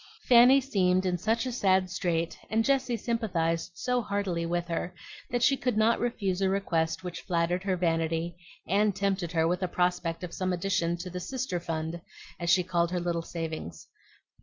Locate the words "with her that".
4.47-5.43